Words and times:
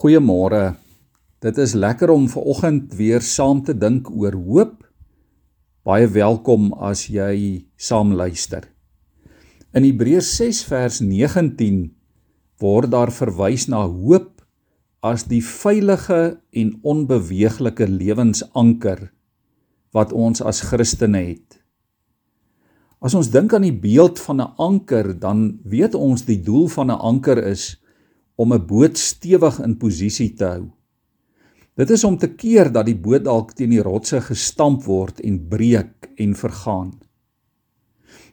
Goeiemôre. 0.00 0.78
Dit 1.44 1.58
is 1.60 1.74
lekker 1.76 2.08
om 2.08 2.22
ver 2.32 2.46
oggend 2.48 2.94
weer 2.96 3.20
saam 3.20 3.58
te 3.60 3.74
dink 3.76 4.06
oor 4.08 4.32
hoop. 4.32 4.78
Baie 5.84 6.06
welkom 6.08 6.70
as 6.72 7.02
jy 7.12 7.66
saam 7.76 8.14
luister. 8.16 8.64
In 9.76 9.84
Hebreërs 9.84 10.30
6 10.38 10.62
vers 10.70 11.02
19 11.04 11.82
word 12.64 12.94
daar 12.94 13.12
verwys 13.12 13.66
na 13.68 13.82
hoop 13.84 14.40
as 15.04 15.26
die 15.28 15.42
veilige 15.44 16.38
en 16.62 16.72
onbeweeglike 16.80 17.84
lewensanker 17.84 19.10
wat 19.92 20.16
ons 20.16 20.40
as 20.40 20.62
Christene 20.70 21.26
het. 21.26 21.60
As 23.04 23.12
ons 23.12 23.28
dink 23.28 23.52
aan 23.52 23.68
die 23.68 23.76
beeld 23.84 24.16
van 24.16 24.40
'n 24.40 24.48
anker, 24.56 25.12
dan 25.12 25.60
weet 25.60 25.92
ons 25.92 26.24
die 26.24 26.40
doel 26.40 26.72
van 26.72 26.88
'n 26.88 27.04
anker 27.12 27.44
is 27.52 27.76
om 28.40 28.54
'n 28.54 28.66
boot 28.66 28.98
stewig 28.98 29.60
in 29.60 29.76
posisie 29.76 30.32
te 30.34 30.44
hou. 30.44 30.70
Dit 31.76 31.90
is 31.90 32.04
om 32.04 32.16
te 32.18 32.28
keer 32.28 32.72
dat 32.72 32.86
die 32.86 32.96
boot 32.96 33.24
dalk 33.24 33.52
teen 33.52 33.70
die 33.70 33.82
rotse 33.84 34.20
gestamp 34.20 34.84
word 34.84 35.20
en 35.20 35.38
breek 35.48 36.10
en 36.16 36.34
vergaan. 36.34 36.92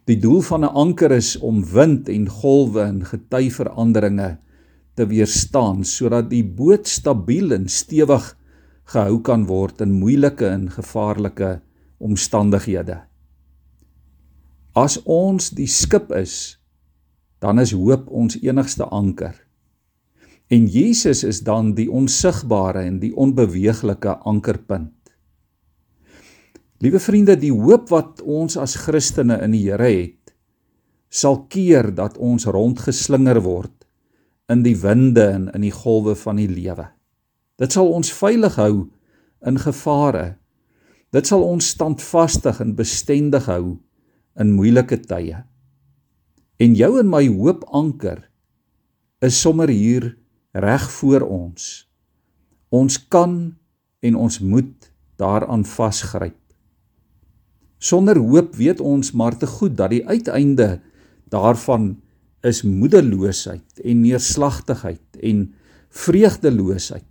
Die 0.08 0.20
doel 0.20 0.42
van 0.42 0.64
'n 0.64 0.76
anker 0.84 1.12
is 1.12 1.38
om 1.38 1.64
wind 1.64 2.10
en 2.10 2.30
golwe 2.30 2.82
en 2.82 3.06
getyveranderinge 3.06 4.38
te 4.96 5.06
weerstaan 5.06 5.84
sodat 5.84 6.30
die 6.30 6.44
boot 6.44 6.88
stabiel 6.88 7.52
en 7.52 7.68
stewig 7.68 8.38
gehou 8.84 9.22
kan 9.22 9.46
word 9.46 9.82
in 9.82 9.92
moeilike 9.92 10.48
en 10.48 10.70
gevaarlike 10.72 11.62
omstandighede. 11.98 13.02
As 14.74 15.00
ons 15.04 15.50
die 15.50 15.68
skip 15.68 16.12
is, 16.12 16.60
dan 17.40 17.60
is 17.60 17.72
hoop 17.72 18.08
ons 18.10 18.38
enigste 18.42 18.84
anker. 18.84 19.47
En 20.48 20.68
Jesus 20.72 21.24
is 21.28 21.42
dan 21.44 21.74
die 21.76 21.90
onsigbare 21.92 22.86
en 22.88 23.02
die 23.02 23.12
onbeweeglike 23.16 24.18
ankerpunt. 24.18 24.94
Liewe 26.80 27.00
vriende, 27.00 27.36
die 27.36 27.52
hoop 27.52 27.90
wat 27.90 28.22
ons 28.22 28.56
as 28.58 28.78
Christene 28.86 29.42
in 29.44 29.52
die 29.52 29.66
Here 29.66 29.90
het, 29.90 30.36
sal 31.10 31.42
keer 31.52 31.90
dat 31.96 32.20
ons 32.22 32.46
rondgeslinger 32.46 33.42
word 33.44 33.74
in 34.52 34.62
die 34.64 34.76
winde 34.80 35.26
en 35.34 35.48
in 35.56 35.66
die 35.66 35.74
golwe 35.74 36.16
van 36.16 36.40
die 36.40 36.48
lewe. 36.48 36.86
Dit 37.60 37.74
sal 37.76 37.90
ons 37.92 38.12
veilig 38.14 38.56
hou 38.62 38.88
in 39.48 39.60
gevare. 39.60 40.38
Dit 41.12 41.28
sal 41.28 41.44
ons 41.44 41.74
standvastig 41.74 42.62
en 42.64 42.76
bestendig 42.78 43.50
hou 43.52 43.80
in 44.40 44.54
moeilike 44.56 45.02
tye. 45.10 45.42
En 46.62 46.78
jou 46.78 46.92
en 47.02 47.10
my 47.10 47.26
hoop 47.28 47.66
anker 47.76 48.22
is 49.26 49.40
sommer 49.42 49.72
hier 49.74 50.14
reg 50.58 50.92
voor 51.00 51.22
ons. 51.22 51.86
Ons 52.70 52.98
kan 53.08 53.56
en 54.00 54.16
ons 54.16 54.40
moet 54.40 54.92
daaraan 55.18 55.66
vasgryp. 55.66 56.38
Sonder 57.78 58.18
hoop 58.18 58.56
weet 58.58 58.82
ons 58.82 59.12
maar 59.14 59.38
te 59.38 59.48
goed 59.48 59.78
dat 59.78 59.94
die 59.94 60.06
uiteinde 60.08 60.80
daarvan 61.30 61.96
is 62.46 62.64
moedeloosheid 62.66 63.82
en 63.84 64.02
neerslagtigheid 64.02 65.22
en 65.22 65.44
vreugdeloosheid. 65.90 67.06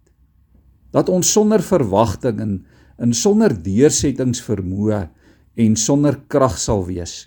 Dat 0.90 1.08
ons 1.08 1.32
sonder 1.32 1.62
verwagting 1.62 2.40
en 2.40 2.58
in 2.96 3.12
sonder 3.12 3.52
deursettingsvermoë 3.52 5.02
en 5.60 5.76
sonder 5.76 6.16
krag 6.32 6.56
sal 6.58 6.86
wees 6.86 7.26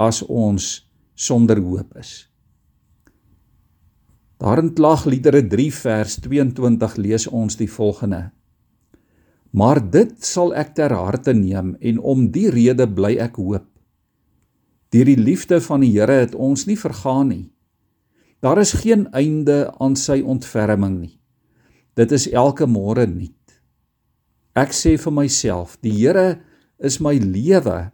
as 0.00 0.22
ons 0.24 0.72
sonder 1.14 1.60
hoop 1.62 1.96
is. 2.00 2.29
Daar 4.40 4.58
in 4.58 4.72
Klagliedere 4.72 5.42
3 5.46 5.72
vers 5.74 6.14
22 6.24 6.94
lees 6.96 7.26
ons 7.28 7.58
die 7.60 7.68
volgende: 7.68 8.30
Maar 9.52 9.82
dit 9.90 10.14
sal 10.24 10.54
ek 10.56 10.72
ter 10.78 10.94
harte 10.96 11.34
neem 11.36 11.74
en 11.76 11.98
om 12.00 12.30
die 12.32 12.48
rede 12.48 12.86
bly 12.88 13.18
ek 13.20 13.36
hoop. 13.36 13.66
Deur 14.88 15.04
die 15.04 15.20
liefde 15.20 15.60
van 15.60 15.84
die 15.84 15.92
Here 15.92 16.22
het 16.22 16.32
ons 16.34 16.64
nie 16.66 16.78
vergaan 16.80 17.28
nie. 17.28 17.52
Daar 18.40 18.58
is 18.58 18.72
geen 18.80 19.10
einde 19.12 19.74
aan 19.78 19.96
sy 19.96 20.22
ontferming 20.24 20.96
nie. 21.02 21.20
Dit 21.94 22.12
is 22.16 22.24
elke 22.32 22.64
môre 22.64 23.04
nuut. 23.06 23.60
Ek 24.56 24.72
sê 24.72 24.96
vir 24.96 25.12
myself, 25.12 25.76
die 25.84 25.92
Here 25.92 26.40
is 26.78 26.96
my 26.96 27.18
lewe. 27.20 27.90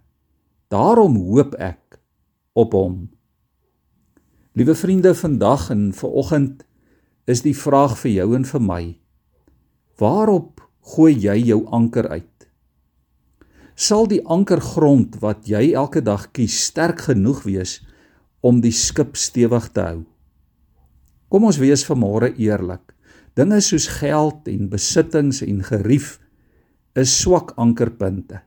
Daarom 0.70 1.18
hoop 1.18 1.58
ek 1.58 1.98
op 2.54 2.78
hom. 2.78 3.15
Liewe 4.56 4.74
vriende, 4.74 5.14
vandag 5.14 5.70
en 5.70 5.92
vanoggend 5.92 6.62
is 7.28 7.42
die 7.44 7.52
vraag 7.52 7.98
vir 8.00 8.10
jou 8.10 8.28
en 8.38 8.44
vir 8.48 8.62
my: 8.64 8.84
Waarop 10.00 10.62
gooi 10.94 11.12
jy 11.12 11.34
jou 11.50 11.58
anker 11.76 12.08
uit? 12.08 12.46
Sal 13.76 14.08
die 14.08 14.22
ankergrond 14.24 15.18
wat 15.20 15.44
jy 15.44 15.74
elke 15.76 16.00
dag 16.00 16.30
kies 16.32 16.56
sterk 16.70 17.04
genoeg 17.10 17.42
wees 17.44 17.74
om 18.40 18.62
die 18.64 18.72
skip 18.72 19.20
stewig 19.20 19.68
te 19.76 19.84
hou? 19.84 20.00
Kom 21.28 21.44
ons 21.44 21.60
wees 21.60 21.84
vanmôre 21.84 22.32
eerlik. 22.40 22.96
Dinge 23.36 23.60
soos 23.60 23.90
geld 23.98 24.48
en 24.48 24.72
besittings 24.72 25.42
en 25.44 25.60
gerief 25.68 26.14
is 26.96 27.12
swak 27.12 27.52
ankerpunte. 27.60 28.40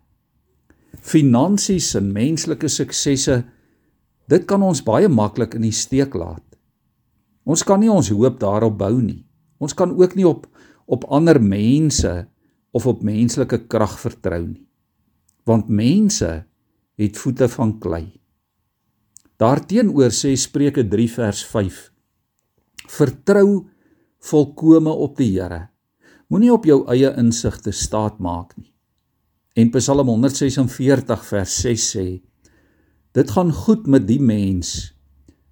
Finansies 1.05 1.93
en 2.01 2.09
menslike 2.17 2.65
suksesse 2.65 3.43
Dit 4.29 4.45
kan 4.45 4.61
ons 4.61 4.83
baie 4.85 5.09
maklik 5.09 5.55
in 5.57 5.65
die 5.65 5.73
steek 5.73 6.13
laat. 6.13 6.45
Ons 7.49 7.63
kan 7.65 7.81
nie 7.81 7.89
ons 7.89 8.11
hoop 8.13 8.37
daarop 8.41 8.75
bou 8.77 8.99
nie. 9.01 9.23
Ons 9.57 9.73
kan 9.73 9.95
ook 9.95 10.13
nie 10.15 10.27
op 10.27 10.45
op 10.89 11.03
ander 11.13 11.37
mense 11.37 12.11
of 12.73 12.85
op 12.89 13.03
menslike 13.05 13.59
krag 13.69 13.93
vertrou 14.01 14.41
nie. 14.47 14.65
Want 15.45 15.69
mense 15.69 16.29
het 16.97 17.17
voete 17.17 17.45
van 17.53 17.75
klei. 17.81 18.07
Daarteenoor 19.37 20.13
sê 20.13 20.33
Spreuke 20.37 20.83
3 20.89 21.05
vers 21.13 21.43
5: 21.45 21.77
Vertrou 22.89 23.69
volkome 24.19 24.89
op 24.89 25.17
die 25.17 25.31
Here. 25.37 25.69
Moenie 26.29 26.51
op 26.53 26.65
jou 26.65 26.83
eie 26.89 27.13
insigte 27.17 27.71
staat 27.71 28.19
maak 28.19 28.57
nie. 28.57 28.73
En 29.55 29.69
Psalm 29.73 30.09
146 30.09 31.23
vers 31.29 31.61
6 31.61 31.87
sê: 31.95 32.07
Dit 33.19 33.33
gaan 33.35 33.49
goed 33.51 33.87
met 33.91 34.05
die 34.07 34.21
mens 34.23 34.93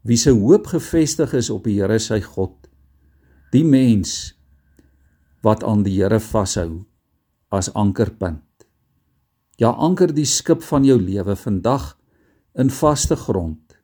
wie 0.07 0.15
se 0.15 0.31
hoop 0.31 0.69
gefestig 0.71 1.33
is 1.35 1.49
op 1.51 1.65
die 1.67 1.73
Here 1.81 1.97
sy 1.99 2.21
God. 2.23 2.53
Die 3.51 3.65
mens 3.67 4.37
wat 5.43 5.65
aan 5.67 5.81
die 5.83 5.97
Here 5.97 6.21
vashou 6.23 6.85
as 7.51 7.67
ankerpunt. 7.75 8.45
Ja, 9.59 9.73
anker 9.73 10.13
die 10.15 10.27
skip 10.29 10.63
van 10.63 10.87
jou 10.87 10.95
lewe 11.01 11.35
vandag 11.35 11.89
in 12.55 12.71
vaste 12.71 13.19
grond. 13.19 13.75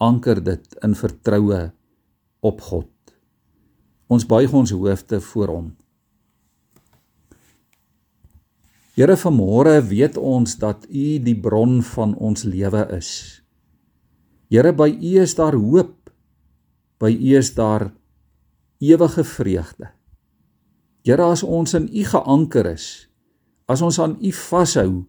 Anker 0.00 0.40
dit 0.40 0.78
in 0.80 0.96
vertroue 0.96 1.60
op 2.40 2.64
God. 2.70 3.12
Ons 4.08 4.24
buig 4.24 4.56
ons 4.56 4.72
hoofde 4.72 5.20
voor 5.34 5.52
hom. 5.52 5.68
Here 8.98 9.14
vanmôre 9.14 9.76
weet 9.86 10.16
ons 10.18 10.56
dat 10.58 10.88
U 10.90 11.02
die 11.22 11.36
bron 11.38 11.76
van 11.86 12.16
ons 12.18 12.42
lewe 12.42 12.80
is. 12.96 13.38
Here 14.50 14.72
by 14.74 14.88
U 14.90 15.12
is 15.22 15.36
daar 15.38 15.54
hoop. 15.54 16.10
By 16.98 17.12
U 17.14 17.36
is 17.38 17.52
daar 17.54 17.92
ewige 18.82 19.22
vreugde. 19.22 19.92
Here 21.06 21.30
as 21.30 21.46
ons 21.46 21.78
in 21.78 21.86
U 21.86 22.02
geanker 22.10 22.72
is, 22.72 23.06
as 23.70 23.86
ons 23.86 24.00
aan 24.02 24.18
U 24.18 24.34
vashou, 24.34 25.06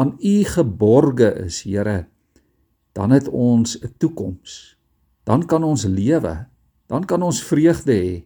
aan 0.00 0.16
U 0.16 0.34
geborge 0.56 1.28
is, 1.44 1.60
Here, 1.68 2.08
dan 2.96 3.12
het 3.12 3.28
ons 3.28 3.76
'n 3.84 3.92
toekoms. 4.00 4.80
Dan 5.28 5.44
kan 5.44 5.60
ons 5.62 5.84
lewe, 5.84 6.48
dan 6.88 7.04
kan 7.04 7.22
ons 7.22 7.44
vreugde 7.44 7.92
hê. 7.92 8.24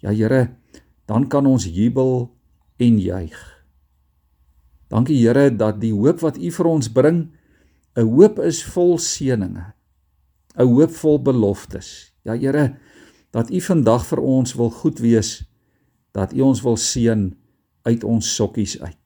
Ja 0.00 0.10
Here, 0.10 0.56
dan 1.04 1.28
kan 1.28 1.46
ons 1.46 1.68
jubel 1.68 2.32
en 2.78 2.98
juig. 2.98 3.61
Dankie 4.92 5.16
Here 5.22 5.48
dat 5.56 5.80
die 5.80 5.92
hoop 5.96 6.20
wat 6.20 6.36
U 6.36 6.50
vir 6.52 6.68
ons 6.68 6.90
bring 6.92 7.32
'n 7.96 8.08
hoop 8.08 8.38
is 8.38 8.62
vol 8.64 8.98
seëninge. 8.98 9.72
'n 10.56 10.68
Hoop 10.68 10.90
vol 10.90 11.18
beloftes. 11.18 12.12
Ja 12.24 12.36
Here, 12.36 12.76
dat 13.32 13.50
U 13.50 13.60
vandag 13.60 14.06
vir 14.06 14.20
ons 14.20 14.54
wil 14.54 14.70
goed 14.70 14.98
wees, 15.00 15.44
dat 16.12 16.32
U 16.32 16.40
ons 16.40 16.62
wil 16.62 16.76
seën 16.76 17.34
uit 17.82 18.04
ons 18.04 18.34
sokkies 18.34 18.80
uit. 18.80 18.98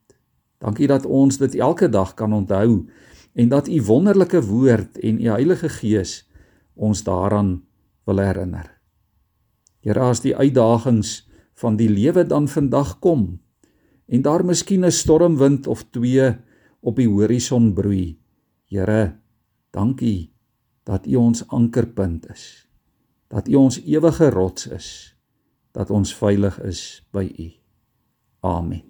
Dankie 0.59 0.87
dat 0.87 1.07
ons 1.07 1.39
dit 1.39 1.55
elke 1.55 1.89
dag 1.89 2.15
kan 2.15 2.33
onthou 2.33 2.87
en 3.35 3.49
dat 3.49 3.69
U 3.69 3.83
wonderlike 3.83 4.43
woord 4.43 4.99
en 4.99 5.21
U 5.21 5.29
Heilige 5.29 5.69
Gees 5.69 6.29
ons 6.75 7.03
daaraan 7.03 7.63
wil 8.05 8.19
herinner. 8.19 8.71
Here, 9.81 10.01
as 10.01 10.21
die 10.21 10.37
uitdagings 10.37 11.29
van 11.55 11.77
die 11.77 11.89
lewe 11.89 12.25
dan 12.27 12.49
vandag 12.49 12.99
kom, 12.99 13.39
en 14.07 14.23
daar 14.23 14.45
miskien 14.45 14.85
'n 14.85 14.91
stormwind 14.91 15.67
of 15.67 15.85
twee 15.91 16.37
op 16.81 16.97
die 16.97 17.09
horison 17.09 17.73
broei. 17.75 18.19
Here, 18.65 19.19
dankie 19.71 20.33
dat 20.85 21.07
U 21.07 21.15
ons 21.15 21.49
ankerpunt 21.49 22.31
is. 22.31 22.69
Dat 23.29 23.49
U 23.49 23.55
ons 23.55 23.83
ewige 23.83 24.31
rots 24.31 24.67
is. 24.67 25.17
dat 25.77 25.91
ons 25.93 26.15
veilig 26.17 26.57
is 26.65 26.81
by 27.13 27.29
U. 27.37 27.51
Amen. 28.41 28.83